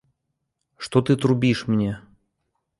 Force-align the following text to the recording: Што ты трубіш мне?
Што 0.87 0.97
ты 1.11 1.17
трубіш 1.25 1.63
мне? 1.75 1.91